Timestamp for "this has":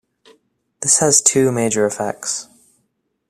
0.81-1.21